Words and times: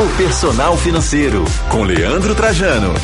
O 0.00 0.08
Personal 0.16 0.76
Financeiro, 0.76 1.44
com 1.68 1.82
Leandro 1.82 2.32
Trajano. 2.32 2.94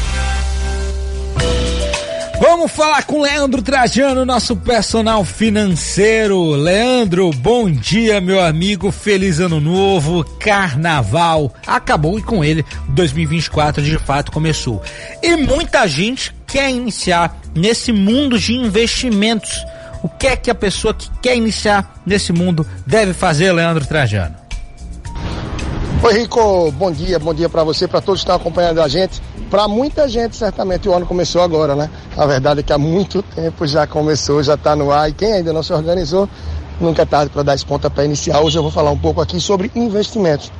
Vamos 2.40 2.70
falar 2.70 3.02
com 3.02 3.20
Leandro 3.20 3.60
Trajano, 3.62 4.24
nosso 4.24 4.54
personal 4.54 5.24
financeiro. 5.24 6.52
Leandro, 6.52 7.32
bom 7.32 7.68
dia, 7.68 8.20
meu 8.20 8.40
amigo. 8.40 8.92
Feliz 8.92 9.40
ano 9.40 9.60
novo, 9.60 10.22
carnaval. 10.38 11.52
Acabou 11.66 12.16
e 12.16 12.22
com 12.22 12.44
ele 12.44 12.64
2024 12.90 13.82
de 13.82 13.98
fato 13.98 14.30
começou. 14.30 14.80
E 15.20 15.34
muita 15.34 15.88
gente 15.88 16.32
quer 16.46 16.70
iniciar 16.70 17.36
nesse 17.56 17.92
mundo 17.92 18.38
de 18.38 18.54
investimentos. 18.54 19.66
O 20.00 20.08
que 20.08 20.28
é 20.28 20.36
que 20.36 20.48
a 20.48 20.54
pessoa 20.54 20.94
que 20.94 21.10
quer 21.20 21.36
iniciar 21.36 22.00
nesse 22.06 22.32
mundo 22.32 22.64
deve 22.86 23.12
fazer, 23.12 23.50
Leandro 23.50 23.84
Trajano? 23.84 24.43
Oi, 26.04 26.12
Rico, 26.12 26.70
bom 26.72 26.92
dia, 26.92 27.18
bom 27.18 27.32
dia 27.32 27.48
para 27.48 27.64
você, 27.64 27.88
para 27.88 27.98
todos 27.98 28.20
que 28.20 28.24
estão 28.24 28.36
acompanhando 28.36 28.82
a 28.82 28.86
gente. 28.86 29.22
Para 29.48 29.66
muita 29.66 30.06
gente, 30.06 30.36
certamente 30.36 30.86
o 30.86 30.92
ano 30.92 31.06
começou 31.06 31.40
agora, 31.40 31.74
né? 31.74 31.88
A 32.14 32.26
verdade 32.26 32.60
é 32.60 32.62
que 32.62 32.74
há 32.74 32.76
muito 32.76 33.22
tempo 33.22 33.66
já 33.66 33.86
começou, 33.86 34.42
já 34.42 34.52
está 34.52 34.76
no 34.76 34.92
ar 34.92 35.08
e 35.08 35.14
quem 35.14 35.32
ainda 35.32 35.50
não 35.50 35.62
se 35.62 35.72
organizou, 35.72 36.28
nunca 36.78 37.00
é 37.00 37.04
tarde 37.06 37.30
para 37.30 37.42
dar 37.42 37.54
esse 37.54 37.64
pontapé 37.64 38.04
inicial. 38.04 38.44
Hoje 38.44 38.58
eu 38.58 38.62
vou 38.62 38.70
falar 38.70 38.90
um 38.90 38.98
pouco 38.98 39.18
aqui 39.22 39.40
sobre 39.40 39.72
investimentos. 39.74 40.52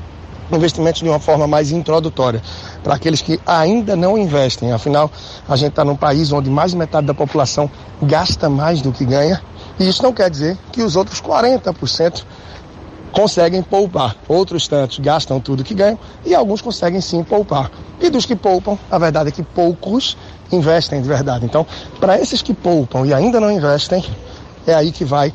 Investimentos 0.50 1.02
de 1.02 1.08
uma 1.10 1.20
forma 1.20 1.46
mais 1.46 1.70
introdutória, 1.70 2.40
para 2.82 2.94
aqueles 2.94 3.20
que 3.20 3.38
ainda 3.44 3.94
não 3.94 4.16
investem. 4.16 4.72
Afinal, 4.72 5.10
a 5.46 5.56
gente 5.56 5.72
está 5.72 5.84
num 5.84 5.96
país 5.96 6.32
onde 6.32 6.48
mais 6.48 6.70
de 6.70 6.78
metade 6.78 7.06
da 7.06 7.12
população 7.12 7.70
gasta 8.00 8.48
mais 8.48 8.80
do 8.80 8.92
que 8.92 9.04
ganha, 9.04 9.42
e 9.78 9.86
isso 9.86 10.02
não 10.02 10.14
quer 10.14 10.30
dizer 10.30 10.56
que 10.72 10.82
os 10.82 10.96
outros 10.96 11.20
40% 11.20 12.24
conseguem 13.14 13.62
poupar. 13.62 14.16
Outros 14.28 14.66
tantos 14.68 14.98
gastam 14.98 15.40
tudo 15.40 15.64
que 15.64 15.72
ganham 15.72 15.98
e 16.24 16.34
alguns 16.34 16.60
conseguem 16.60 17.00
sim 17.00 17.22
poupar. 17.22 17.70
E 18.00 18.10
dos 18.10 18.26
que 18.26 18.34
poupam, 18.34 18.76
a 18.90 18.98
verdade 18.98 19.28
é 19.28 19.32
que 19.32 19.42
poucos 19.42 20.16
investem 20.52 21.00
de 21.00 21.08
verdade. 21.08 21.46
Então, 21.46 21.66
para 22.00 22.20
esses 22.20 22.42
que 22.42 22.52
poupam 22.52 23.06
e 23.06 23.14
ainda 23.14 23.40
não 23.40 23.50
investem, 23.50 24.04
é 24.66 24.74
aí 24.74 24.90
que 24.90 25.04
vai 25.04 25.32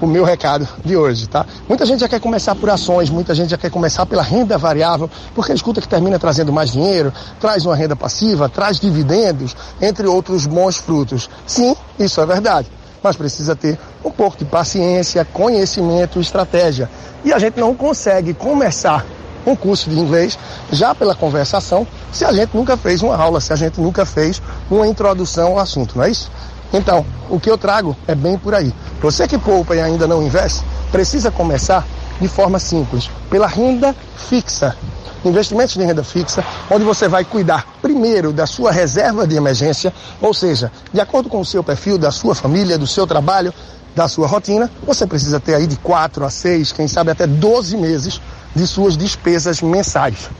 o 0.00 0.06
meu 0.06 0.22
recado 0.22 0.66
de 0.84 0.96
hoje, 0.96 1.26
tá? 1.26 1.44
Muita 1.68 1.84
gente 1.84 2.00
já 2.00 2.08
quer 2.08 2.20
começar 2.20 2.54
por 2.54 2.70
ações, 2.70 3.10
muita 3.10 3.34
gente 3.34 3.50
já 3.50 3.58
quer 3.58 3.70
começar 3.70 4.06
pela 4.06 4.22
renda 4.22 4.56
variável, 4.56 5.10
porque 5.34 5.52
escuta 5.52 5.80
que 5.80 5.88
termina 5.88 6.20
trazendo 6.20 6.52
mais 6.52 6.70
dinheiro, 6.70 7.12
traz 7.40 7.66
uma 7.66 7.74
renda 7.74 7.96
passiva, 7.96 8.48
traz 8.48 8.78
dividendos, 8.78 9.56
entre 9.80 10.06
outros 10.06 10.46
bons 10.46 10.76
frutos. 10.76 11.28
Sim, 11.44 11.74
isso 11.98 12.20
é 12.20 12.26
verdade 12.26 12.68
mas 13.08 13.16
precisa 13.16 13.56
ter 13.56 13.78
um 14.04 14.10
pouco 14.10 14.36
de 14.36 14.44
paciência, 14.44 15.24
conhecimento, 15.24 16.20
estratégia. 16.20 16.90
E 17.24 17.32
a 17.32 17.38
gente 17.38 17.58
não 17.58 17.74
consegue 17.74 18.34
começar 18.34 19.04
um 19.46 19.56
curso 19.56 19.88
de 19.88 19.98
inglês 19.98 20.38
já 20.70 20.94
pela 20.94 21.14
conversação 21.14 21.86
se 22.12 22.22
a 22.22 22.32
gente 22.32 22.54
nunca 22.54 22.76
fez 22.76 23.02
uma 23.02 23.16
aula, 23.16 23.40
se 23.40 23.50
a 23.50 23.56
gente 23.56 23.80
nunca 23.80 24.04
fez 24.04 24.42
uma 24.70 24.86
introdução 24.86 25.52
ao 25.52 25.58
assunto, 25.58 25.96
não 25.96 26.04
é 26.04 26.10
isso? 26.10 26.30
Então, 26.70 27.04
o 27.30 27.40
que 27.40 27.50
eu 27.50 27.56
trago 27.56 27.96
é 28.06 28.14
bem 28.14 28.36
por 28.36 28.54
aí. 28.54 28.74
Você 29.00 29.26
que 29.26 29.38
poupa 29.38 29.74
e 29.74 29.80
ainda 29.80 30.06
não 30.06 30.22
investe, 30.22 30.62
precisa 30.92 31.30
começar 31.30 31.86
de 32.20 32.28
forma 32.28 32.58
simples, 32.58 33.08
pela 33.30 33.46
renda 33.46 33.96
fixa 34.16 34.76
investimentos 35.24 35.74
de 35.74 35.84
renda 35.84 36.04
fixa, 36.04 36.44
onde 36.70 36.84
você 36.84 37.08
vai 37.08 37.24
cuidar 37.24 37.66
primeiro 37.82 38.32
da 38.32 38.46
sua 38.46 38.70
reserva 38.70 39.26
de 39.26 39.36
emergência, 39.36 39.92
ou 40.20 40.32
seja, 40.32 40.70
de 40.92 41.00
acordo 41.00 41.28
com 41.28 41.40
o 41.40 41.44
seu 41.44 41.62
perfil, 41.62 41.98
da 41.98 42.10
sua 42.10 42.34
família, 42.34 42.78
do 42.78 42.86
seu 42.86 43.06
trabalho, 43.06 43.52
da 43.94 44.06
sua 44.06 44.26
rotina, 44.26 44.70
você 44.86 45.06
precisa 45.06 45.40
ter 45.40 45.54
aí 45.54 45.66
de 45.66 45.76
4 45.76 46.24
a 46.24 46.30
6, 46.30 46.72
quem 46.72 46.86
sabe 46.86 47.10
até 47.10 47.26
12 47.26 47.76
meses 47.76 48.20
de 48.54 48.66
suas 48.66 48.96
despesas 48.96 49.60
mensais. 49.60 50.30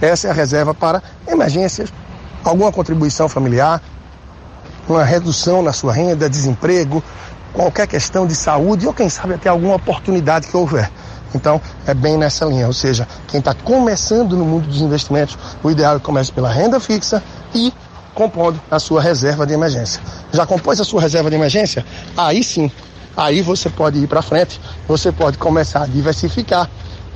Essa 0.00 0.28
é 0.28 0.30
a 0.30 0.34
reserva 0.34 0.74
para 0.74 1.02
emergências, 1.28 1.92
alguma 2.42 2.72
contribuição 2.72 3.28
familiar, 3.28 3.82
uma 4.88 5.04
redução 5.04 5.62
na 5.62 5.72
sua 5.72 5.92
renda, 5.92 6.28
desemprego, 6.28 7.02
qualquer 7.52 7.86
questão 7.86 8.26
de 8.26 8.34
saúde 8.34 8.86
ou 8.86 8.94
quem 8.94 9.08
sabe 9.08 9.34
até 9.34 9.48
alguma 9.48 9.76
oportunidade 9.76 10.48
que 10.48 10.56
houver. 10.56 10.90
Então, 11.34 11.60
é 11.86 11.94
bem 11.94 12.16
nessa 12.16 12.44
linha. 12.44 12.66
Ou 12.66 12.72
seja, 12.72 13.06
quem 13.28 13.38
está 13.38 13.54
começando 13.54 14.36
no 14.36 14.44
mundo 14.44 14.66
dos 14.66 14.80
investimentos, 14.80 15.38
o 15.62 15.70
ideal 15.70 15.96
é 15.96 15.98
que 15.98 16.04
comece 16.04 16.32
pela 16.32 16.50
renda 16.50 16.78
fixa 16.80 17.22
e 17.54 17.72
compondo 18.14 18.60
a 18.70 18.78
sua 18.78 19.00
reserva 19.00 19.46
de 19.46 19.54
emergência. 19.54 20.00
Já 20.32 20.46
compôs 20.46 20.80
a 20.80 20.84
sua 20.84 21.00
reserva 21.00 21.30
de 21.30 21.36
emergência? 21.36 21.84
Aí 22.16 22.44
sim, 22.44 22.70
aí 23.16 23.40
você 23.40 23.70
pode 23.70 23.98
ir 23.98 24.06
para 24.06 24.20
frente, 24.22 24.60
você 24.86 25.10
pode 25.10 25.38
começar 25.38 25.84
a 25.84 25.86
diversificar 25.86 26.68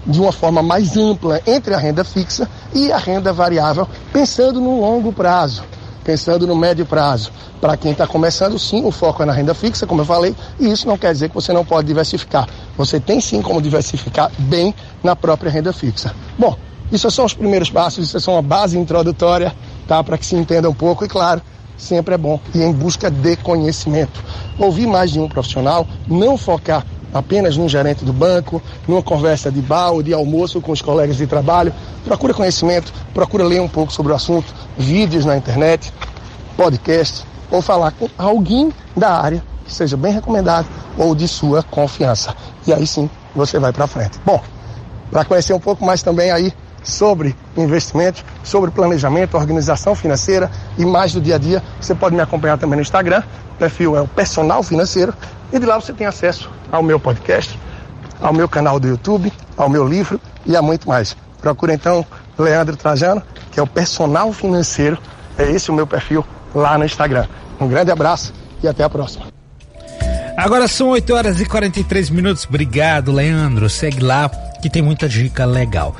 de 0.07 0.21
uma 0.21 0.33
forma 0.33 0.63
mais 0.63 0.97
ampla 0.97 1.41
entre 1.47 1.75
a 1.75 1.79
renda 1.79 2.05
fixa 2.05 2.49
e 2.73 2.93
a 2.93 2.97
renda 2.97 3.33
variável, 3.33 3.89
pensando 4.13 4.61
no 4.61 4.81
longo 4.81 5.13
prazo 5.13 5.65
pensando 6.07 6.47
no 6.47 6.55
médio 6.55 6.87
prazo. 6.87 7.33
Para 7.61 7.77
quem 7.77 7.91
está 7.91 8.07
começando, 8.07 8.57
sim, 8.61 8.85
o 8.85 8.93
foco 8.93 9.25
é 9.25 9.27
na 9.27 9.33
renda 9.33 9.53
fixa, 9.53 9.87
como 9.89 10.03
eu 10.03 10.07
falei, 10.07 10.37
e 10.61 10.71
isso 10.71 10.87
não 10.87 10.97
quer 10.97 11.13
dizer 11.13 11.29
que 11.29 11.35
você 11.35 11.53
não 11.53 11.65
pode 11.65 11.89
diversificar. 11.89 12.49
Você 12.79 13.01
tem 13.01 13.21
sim 13.21 13.43
como 13.43 13.61
diversificar 13.61 14.31
bem 14.39 14.73
na 15.03 15.17
própria 15.17 15.51
renda 15.51 15.73
fixa. 15.73 16.15
Bom, 16.39 16.57
isso 16.93 17.11
são 17.11 17.25
os 17.25 17.35
primeiros 17.35 17.69
passos, 17.69 18.07
isso 18.07 18.17
é 18.17 18.21
só 18.21 18.35
uma 18.35 18.43
base 18.43 18.79
introdutória, 18.79 19.53
tá? 19.89 20.03
Para 20.05 20.17
que 20.17 20.25
se 20.25 20.37
entenda 20.37 20.71
um 20.71 20.75
pouco 20.75 21.05
e, 21.05 21.09
claro, 21.09 21.43
sempre 21.77 22.15
é 22.15 22.19
bom 22.19 22.39
ir 22.55 22.63
em 22.63 22.73
busca 22.73 23.11
de 23.11 23.35
conhecimento. 23.39 24.23
Ouvir 24.61 24.87
mais 24.87 25.11
de 25.11 25.19
um 25.19 25.29
profissional, 25.29 25.89
não 26.07 26.39
focar 26.39 26.87
apenas 27.13 27.57
num 27.57 27.69
gerente 27.69 28.05
do 28.05 28.13
banco, 28.13 28.63
numa 28.87 29.03
conversa 29.03 29.51
de 29.51 29.61
bar 29.61 29.93
ou 29.93 30.03
de 30.03 30.13
almoço 30.13 30.61
com 30.61 30.73
os 30.73 30.83
colegas 30.83 31.17
de 31.17 31.27
trabalho. 31.27 31.73
Procura 32.05 32.35
conhecimento, 32.35 32.93
procura 33.15 33.45
ler 33.45 33.61
um 33.61 33.69
pouco 33.69 33.93
sobre 33.93 34.13
o 34.13 34.15
assunto, 34.15 34.55
vídeos 34.77 35.25
na 35.25 35.37
internet, 35.37 35.93
podcast, 36.57 37.25
ou 37.51 37.63
falar 37.63 37.93
com 37.93 38.09
alguém 38.19 38.73
da 38.97 39.11
área 39.11 39.43
que 39.65 39.73
seja 39.73 39.97
bem 39.97 40.13
recomendado 40.13 40.67
ou 40.97 41.15
de 41.15 41.27
sua 41.27 41.63
confiança. 41.63 42.35
E 42.67 42.73
aí 42.73 42.87
sim 42.87 43.11
você 43.35 43.59
vai 43.59 43.73
para 43.73 43.87
frente. 43.87 44.19
Bom, 44.25 44.41
para 45.11 45.25
conhecer 45.25 45.53
um 45.53 45.61
pouco 45.61 45.85
mais 45.85 46.03
também 46.03 46.31
aí 46.31 46.53
sobre 46.87 47.35
investimentos, 47.57 48.25
sobre 48.45 48.71
planejamento, 48.71 49.37
organização 49.37 49.95
financeira 49.95 50.51
e 50.79 50.87
mais 50.87 51.13
do 51.13 51.21
dia 51.21 51.35
a 51.35 51.39
dia, 51.39 51.63
você 51.81 51.95
pode 51.95 52.15
me 52.15 52.23
acompanhar 52.23 52.57
também 52.57 52.77
no 52.77 52.83
Instagram. 52.83 53.23
O 53.55 53.59
perfil 53.59 53.97
é 53.97 54.01
o 54.01 54.09
Personal 54.09 54.63
Financeiro 54.63 55.13
e 55.53 55.59
de 55.59 55.67
lá 55.67 55.79
você 55.79 55.93
tem 55.93 56.07
acesso 56.07 56.49
ao 56.71 56.83
meu 56.83 57.01
podcast, 57.01 57.59
ao 58.21 58.33
meu 58.33 58.49
canal 58.49 58.79
do 58.79 58.87
YouTube, 58.87 59.33
ao 59.57 59.69
meu 59.69 59.87
livro 59.87 60.21
e 60.47 60.57
a 60.57 60.63
muito 60.63 60.89
mais. 60.89 61.17
Procura 61.41 61.75
então 61.75 62.07
Leandro 62.39 62.77
Trajano, 62.77 63.23
que 63.51 63.59
é 63.59 63.63
o 63.63 63.67
personal 63.67 64.33
financeiro. 64.33 64.99
É 65.37 65.51
esse 65.51 65.71
o 65.71 65.75
meu 65.75 65.87
perfil 65.87 66.25
lá 66.55 66.79
no 66.79 66.85
Instagram. 66.85 67.27
Um 67.61 67.69
grande 67.69 67.91
abraço 67.91 68.33
e 68.63 68.69
até 68.69 68.85
a 68.85 68.91
próxima. 68.91 69.27
Agora 70.37 70.69
são 70.69 70.89
8 70.91 71.15
horas 71.15 71.41
e 71.41 71.47
43 71.47 72.11
minutos. 72.11 72.45
Obrigado, 72.45 73.11
Leandro. 73.11 73.71
Segue 73.71 74.01
lá 74.01 74.31
que 74.61 74.69
tem 74.69 74.83
muita 74.83 75.09
dica 75.09 75.47
legal. 75.47 75.97